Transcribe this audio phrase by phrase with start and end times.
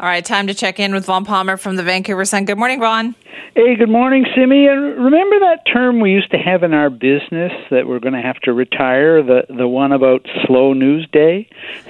[0.00, 2.44] All right, time to check in with Vaughn Palmer from the Vancouver Sun.
[2.44, 3.16] Good morning, Vaughn.
[3.56, 4.68] Hey, good morning, Simi.
[4.68, 8.22] And remember that term we used to have in our business that we're going to
[8.22, 11.48] have to retire the the one about slow news day.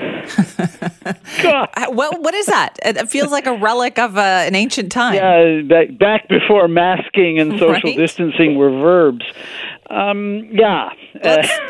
[1.42, 1.68] God.
[1.76, 2.78] Uh, well, what is that?
[2.82, 5.16] It feels like a relic of uh, an ancient time.
[5.16, 7.96] Yeah, back, back before masking and social right?
[7.96, 9.26] distancing were verbs.
[9.90, 10.90] Um, yeah.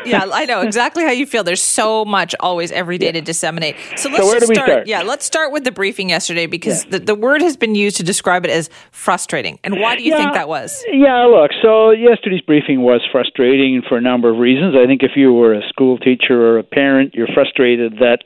[0.05, 1.43] yeah, I know exactly how you feel.
[1.43, 3.13] There's so much always every day yeah.
[3.13, 3.75] to disseminate.
[3.95, 4.87] So let's so where do we start, start?
[4.87, 6.91] Yeah, let's start with the briefing yesterday because yeah.
[6.91, 9.59] the, the word has been used to describe it as frustrating.
[9.63, 10.83] And why do you yeah, think that was?
[10.91, 14.75] Yeah, look, so yesterday's briefing was frustrating for a number of reasons.
[14.75, 18.19] I think if you were a school teacher or a parent, you're frustrated that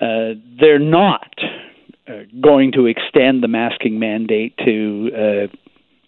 [0.00, 1.32] uh, they're not
[2.08, 5.56] uh, going to extend the masking mandate to uh,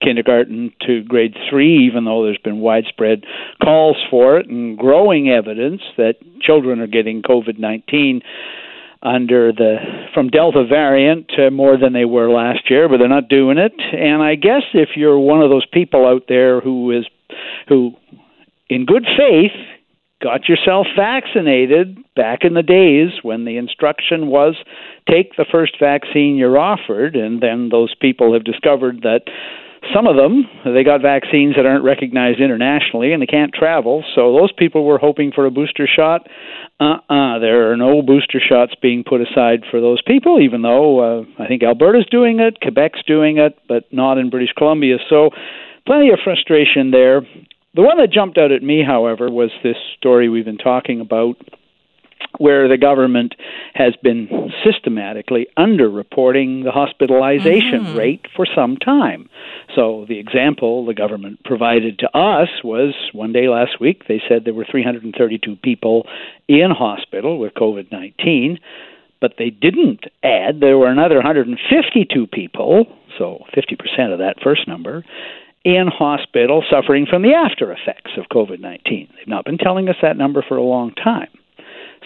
[0.04, 3.24] kindergarten to grade three, even though there's been widespread
[3.62, 8.20] calls for it and growing evidence that children are getting COVID 19
[9.02, 9.77] under the
[10.14, 13.74] from Delta variant uh, more than they were last year, but they're not doing it.
[13.78, 17.05] And I guess if you're one of those people out there who is
[17.69, 17.92] who
[18.70, 19.52] in good faith
[20.22, 24.55] got yourself vaccinated back in the days when the instruction was
[25.10, 29.20] take the first vaccine you're offered and then those people have discovered that
[29.92, 34.04] some of them, they got vaccines that aren't recognized internationally and they can't travel.
[34.14, 36.26] So those people were hoping for a booster shot.
[36.80, 41.20] Uh uh there are no booster shots being put aside for those people, even though
[41.20, 44.96] uh, I think Alberta's doing it, Quebec's doing it, but not in British Columbia.
[45.08, 45.30] So
[45.86, 47.22] plenty of frustration there.
[47.74, 51.34] The one that jumped out at me, however, was this story we've been talking about
[52.38, 53.34] where the government
[53.74, 57.98] has been systematically underreporting the hospitalization mm-hmm.
[57.98, 59.28] rate for some time.
[59.74, 64.44] So the example the government provided to us was one day last week they said
[64.44, 66.06] there were 332 people
[66.48, 68.58] in hospital with COVID-19,
[69.20, 72.86] but they didn't add there were another 152 people,
[73.19, 75.04] so 50% of that first number
[75.64, 79.09] in hospital suffering from the after effects of COVID 19.
[79.16, 81.28] They've not been telling us that number for a long time.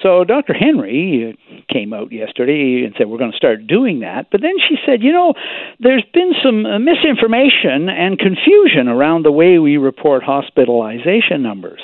[0.03, 0.55] So Dr.
[0.55, 1.37] Henry
[1.73, 4.29] came out yesterday and said we're going to start doing that.
[4.31, 5.35] But then she said, you know,
[5.81, 11.81] there's been some uh, misinformation and confusion around the way we report hospitalization numbers.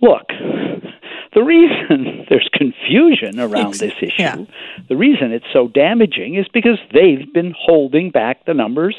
[0.00, 0.28] Look,
[1.34, 4.36] the reason there's confusion around this issue, yeah.
[4.88, 8.96] the reason it's so damaging is because they've been holding back the numbers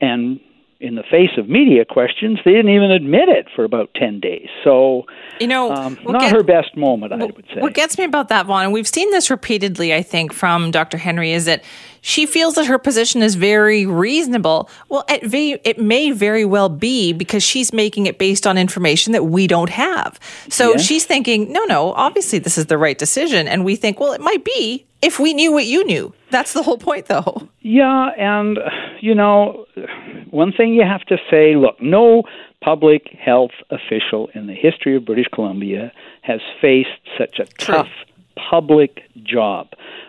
[0.00, 0.40] and
[0.80, 4.48] in the face of media questions, they didn't even admit it for about 10 days.
[4.64, 5.04] So,
[5.38, 7.60] you know, um, not get, her best moment, I would say.
[7.60, 10.96] What gets me about that, Vaughn, and we've seen this repeatedly, I think, from Dr.
[10.96, 11.62] Henry, is that
[12.00, 14.70] she feels that her position is very reasonable.
[14.88, 19.26] Well, it, it may very well be because she's making it based on information that
[19.26, 20.18] we don't have.
[20.48, 23.46] So she's thinking, no, no, obviously this is the right decision.
[23.46, 26.12] And we think, well, it might be if we knew what you knew.
[26.30, 27.48] That's the whole point, though.
[27.60, 28.58] Yeah, and,
[29.00, 29.66] you know,
[30.30, 32.24] one thing you have to say look, no
[32.62, 35.92] public health official in the history of British Columbia
[36.22, 37.74] has faced such a True.
[37.74, 37.88] tough
[38.50, 39.68] public job.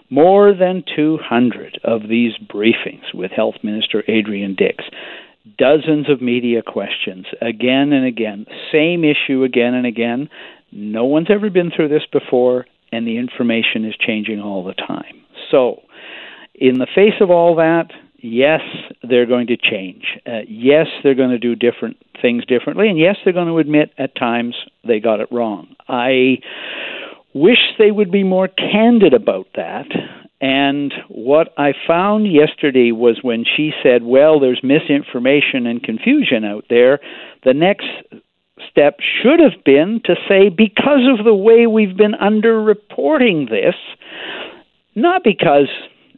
[0.09, 4.83] More than 200 of these briefings with Health Minister Adrian Dix.
[5.57, 8.45] Dozens of media questions again and again.
[8.71, 10.29] Same issue again and again.
[10.71, 15.21] No one's ever been through this before, and the information is changing all the time.
[15.49, 15.81] So,
[16.53, 18.61] in the face of all that, yes,
[19.07, 20.05] they're going to change.
[20.25, 23.91] Uh, yes, they're going to do different things differently, and yes, they're going to admit
[23.97, 24.55] at times
[24.87, 25.75] they got it wrong.
[25.87, 26.39] I
[27.33, 29.87] wish they would be more candid about that.
[30.41, 36.65] And what I found yesterday was when she said, Well, there's misinformation and confusion out
[36.69, 36.99] there,
[37.43, 37.85] the next
[38.69, 43.75] step should have been to say, Because of the way we've been underreporting this,
[44.95, 45.69] not because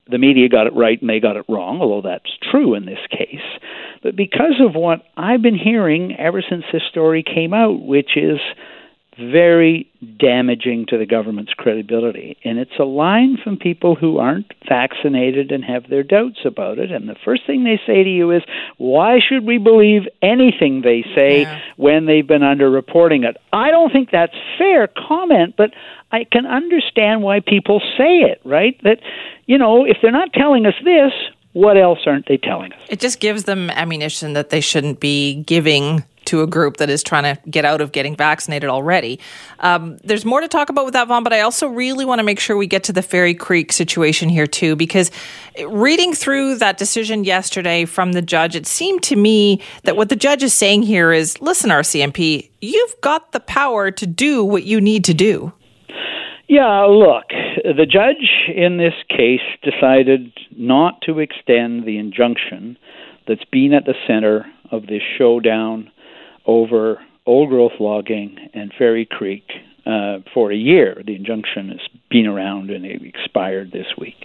[0.10, 3.00] the media got it right and they got it wrong, although that's true in this
[3.10, 3.60] case.
[4.02, 8.40] But because of what I've been hearing ever since this story came out, which is
[9.18, 12.38] very damaging to the government's credibility.
[12.44, 16.92] And it's a line from people who aren't vaccinated and have their doubts about it.
[16.92, 18.44] And the first thing they say to you is,
[18.78, 21.62] why should we believe anything they say yeah.
[21.78, 23.38] when they've been underreporting it?
[23.52, 25.72] I don't think that's fair comment, but
[26.12, 28.80] I can understand why people say it, right?
[28.84, 29.00] That,
[29.46, 31.12] you know, if they're not telling us this,
[31.54, 32.80] what else aren't they telling us?
[32.90, 37.04] It just gives them ammunition that they shouldn't be giving to a group that is
[37.04, 39.20] trying to get out of getting vaccinated already.
[39.60, 42.24] Um, there's more to talk about with that, Vaughn, but I also really want to
[42.24, 45.12] make sure we get to the Fairy Creek situation here, too, because
[45.68, 50.16] reading through that decision yesterday from the judge, it seemed to me that what the
[50.16, 54.80] judge is saying here is listen, RCMP, you've got the power to do what you
[54.80, 55.54] need to do.
[56.48, 57.30] Yeah, look,
[57.64, 62.78] the judge in this case decided not to extend the injunction
[63.28, 65.90] that's been at the center of this showdown
[66.46, 69.44] over old growth logging and Fairy Creek
[69.86, 71.02] uh, for a year.
[71.06, 71.80] The injunction has
[72.10, 74.16] been around and it expired this week.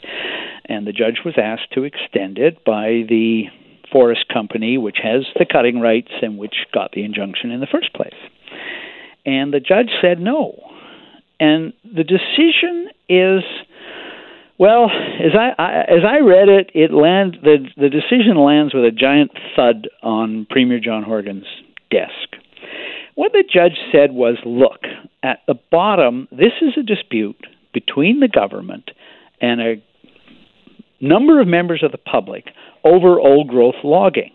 [0.67, 3.45] And the judge was asked to extend it by the
[3.91, 7.93] forest company, which has the cutting rights and which got the injunction in the first
[7.95, 8.15] place.
[9.25, 10.61] And the judge said no.
[11.41, 13.43] And the decision is
[14.59, 18.85] well, as I, I as I read it, it land the the decision lands with
[18.85, 21.47] a giant thud on Premier John Horgan's
[21.91, 22.37] desk.
[23.15, 24.83] What the judge said was, look,
[25.23, 28.91] at the bottom, this is a dispute between the government
[29.41, 29.83] and a
[31.01, 32.47] number of members of the public
[32.85, 34.33] over old growth logging.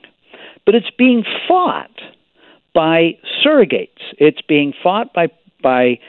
[0.65, 2.01] But it's being fought
[2.73, 4.13] by surrogates.
[4.17, 5.27] It's being fought by
[5.61, 5.99] by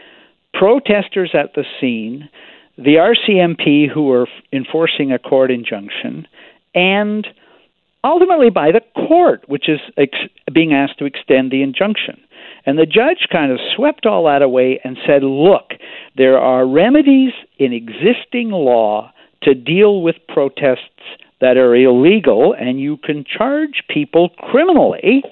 [0.52, 2.29] protesters at the scene,
[2.76, 6.26] the RCMP who are enforcing a court injunction,
[6.75, 7.26] and
[8.04, 10.18] ultimately by the court, which is ex-
[10.52, 12.20] being asked to extend the injunction.
[12.66, 15.72] And the judge kind of swept all that away and said, look,
[16.16, 19.12] there are remedies in existing law
[19.42, 21.02] to deal with protests
[21.40, 25.22] that are illegal, and you can charge people criminally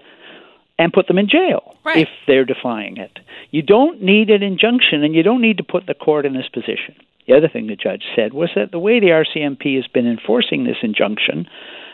[0.78, 1.98] and put them in jail right.
[1.98, 3.18] if they're defying it.
[3.50, 6.48] You don't need an injunction, and you don't need to put the court in this
[6.52, 6.96] position.
[7.26, 10.64] The other thing the judge said was that the way the RCMP has been enforcing
[10.64, 11.46] this injunction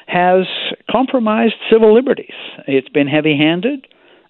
[0.09, 0.47] has
[0.91, 2.35] compromised civil liberties.
[2.67, 3.87] It's been heavy handed.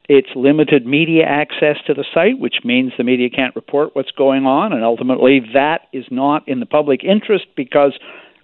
[0.09, 4.45] It's limited media access to the site, which means the media can't report what's going
[4.45, 7.93] on, and ultimately that is not in the public interest because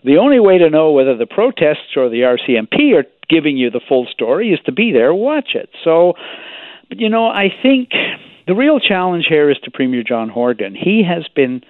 [0.04, 3.80] the only way to know whether the protests or the RCMP are giving you the
[3.88, 5.70] full story is to be there, watch it.
[5.82, 6.12] So,
[6.88, 7.90] but you know, I think
[8.46, 10.74] the real challenge here is to Premier John Horgan.
[10.74, 11.62] He has been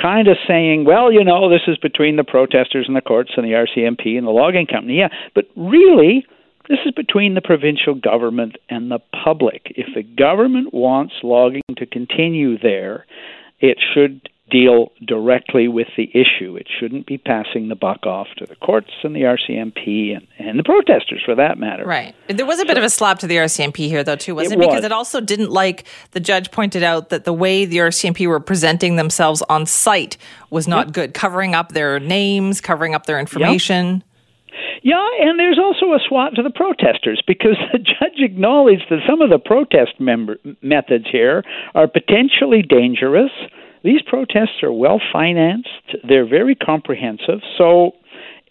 [0.00, 3.44] kind of saying, well, you know, this is between the protesters and the courts and
[3.44, 4.98] the RCMP and the logging company.
[4.98, 6.26] Yeah, but really,
[6.68, 9.72] this is between the provincial government and the public.
[9.76, 13.06] If the government wants logging to continue there,
[13.60, 16.56] it should deal directly with the issue.
[16.56, 20.58] It shouldn't be passing the buck off to the courts and the RCMP and, and
[20.58, 21.84] the protesters for that matter.
[21.84, 22.14] Right.
[22.28, 24.64] There was a bit of a slap to the RCMP here, though, too, wasn't it?
[24.64, 24.68] it?
[24.68, 28.40] Because it also didn't like the judge pointed out that the way the RCMP were
[28.40, 30.16] presenting themselves on site
[30.50, 30.94] was not Yep.
[30.94, 34.02] good, covering up their names, covering up their information.
[34.82, 39.20] Yeah, and there's also a swat to the protesters because the judge acknowledged that some
[39.20, 43.30] of the protest member, methods here are potentially dangerous.
[43.82, 47.40] These protests are well financed, they're very comprehensive.
[47.56, 47.92] So,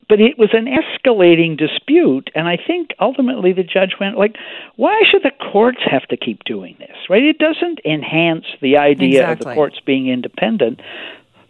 [0.09, 4.35] but it was an escalating dispute, and I think ultimately the judge went like,
[4.75, 6.95] "Why should the courts have to keep doing this?
[7.09, 7.23] Right?
[7.23, 10.81] It doesn't enhance the idea of the courts being independent."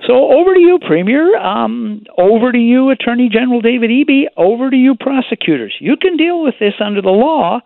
[0.05, 1.37] So over to you, Premier.
[1.37, 4.25] Um, over to you, Attorney General David Eby.
[4.37, 5.75] Over to you, prosecutors.
[5.79, 7.61] You can deal with this under the law,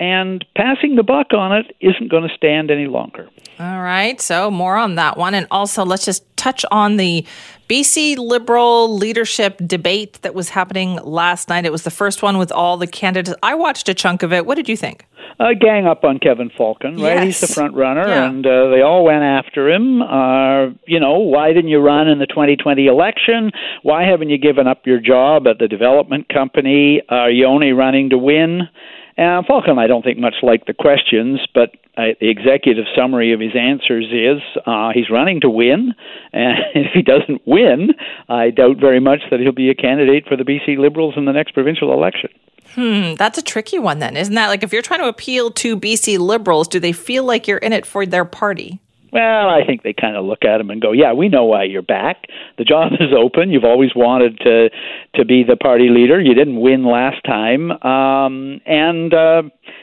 [0.00, 3.28] and passing the buck on it isn't going to stand any longer.
[3.60, 4.20] All right.
[4.20, 5.34] So more on that one.
[5.34, 7.24] And also, let's just touch on the
[7.68, 11.64] BC Liberal leadership debate that was happening last night.
[11.64, 13.36] It was the first one with all the candidates.
[13.42, 14.44] I watched a chunk of it.
[14.46, 15.06] What did you think?
[15.40, 17.22] uh, gang up on Kevin Falcon, right?
[17.24, 17.54] He's the Yes.
[17.54, 18.28] front runner, Yeah.
[18.28, 20.02] and uh, they all went after him.
[20.02, 23.50] Uh, you know, why didn't you run in the 2020 election?
[23.82, 27.02] Why haven't you given up your job at the development company?
[27.08, 28.68] Are you only running to win?
[29.18, 33.40] Uh, Falcon, I don't think much like the questions, but I, the executive summary of
[33.40, 35.94] his answers is uh, he's running to win,
[36.32, 37.90] and if he doesn't win,
[38.28, 41.32] I doubt very much that he'll be a candidate for the BC Liberals in the
[41.32, 42.30] next provincial election.
[42.74, 44.48] Hmm, that's a tricky one, then, isn't that?
[44.48, 47.72] Like, if you're trying to appeal to BC Liberals, do they feel like you're in
[47.72, 48.80] it for their party?
[49.12, 51.64] Well, I think they kind of look at him and go, "Yeah, we know why
[51.64, 52.24] you're back.
[52.56, 53.50] The job is open.
[53.50, 54.70] You've always wanted to
[55.16, 56.18] to be the party leader.
[56.18, 59.42] You didn't win last time, um, and uh,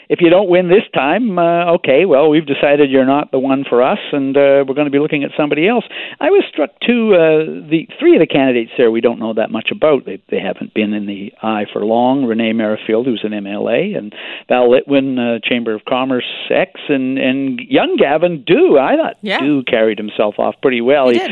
[0.09, 3.63] if you don't win this time, uh, okay, well, we've decided you're not the one
[3.69, 5.85] for us, and uh, we're going to be looking at somebody else."
[6.19, 7.13] I was struck too.
[7.13, 10.05] Uh, the three of the candidates there we don't know that much about.
[10.05, 12.25] They they haven't been in the eye for long.
[12.25, 14.11] Renee Merrifield, who's an MLA, and
[14.47, 18.79] Val Litwin, uh, Chamber of Commerce ex, and and young Gavin Dew.
[18.79, 19.39] I thought Yeah.
[19.39, 21.09] Dew carried himself off pretty well.
[21.09, 21.31] He did.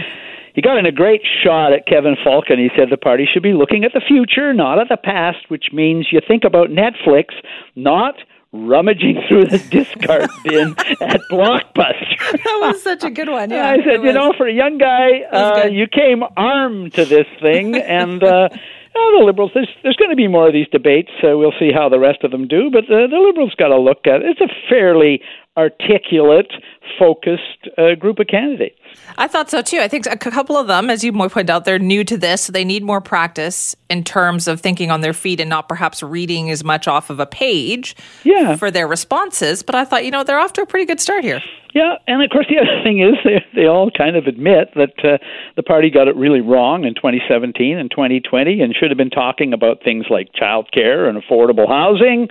[0.53, 2.60] he got in a great shot at Kevin Falcon.
[2.60, 5.67] He said the party should be looking at the future, not at the past, which
[5.74, 7.27] means you think about Netflix,
[7.75, 8.15] not
[8.53, 10.70] rummaging through the discard bin
[11.01, 12.15] at Blockbuster.
[12.44, 13.50] That was such a good one.
[13.51, 14.15] Yeah, I said, you was.
[14.15, 18.50] know, for a young guy, uh, you came armed to this thing, and uh,
[19.20, 21.12] the Liberals, there's, there's going to be more of these debates.
[21.24, 23.80] Uh, we'll see how the rest of them do, but the, the Liberals got to
[23.80, 24.38] look at it.
[24.38, 25.22] It's a fairly
[25.58, 26.51] articulate,
[27.00, 28.77] focused uh, group of candidates.
[29.18, 29.80] I thought so too.
[29.80, 32.44] I think a couple of them, as you pointed out, they're new to this.
[32.44, 36.04] So they need more practice in terms of thinking on their feet and not perhaps
[36.04, 38.56] reading as much off of a page yeah.
[38.56, 39.63] for their responses.
[39.63, 41.42] But I thought, you know, they're off to a pretty good start here.
[41.77, 44.96] Yeah, and of course the other thing is they they all kind of admit that
[45.03, 45.17] uh,
[45.55, 49.53] the party got it really wrong in 2017 and 2020, and should have been talking
[49.53, 52.29] about things like child care and affordable housing,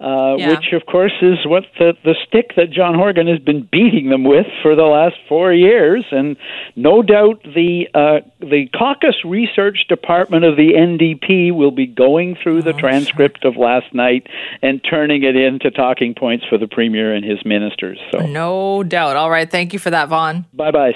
[0.00, 0.50] uh, Yeah.
[0.50, 4.24] which of course is what the the stick that John Horgan has been beating them
[4.24, 6.36] with for the last four years, and
[6.74, 12.62] no doubt the uh, the caucus research department of the NDP will be going through
[12.62, 14.26] the transcript of last night
[14.62, 17.98] and turning it into talking points for the premier and his ministers.
[18.12, 19.16] So No doubt.
[19.16, 19.50] All right.
[19.50, 20.46] Thank you for that, Vaughn.
[20.54, 20.94] bye bye.